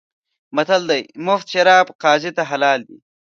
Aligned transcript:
متل 0.55 0.81
دی: 0.89 1.01
مفت 1.25 1.47
شراب 1.53 1.87
قاضي 2.03 2.31
ته 2.37 2.43
حلال 2.51 2.79
دي. 2.89 2.97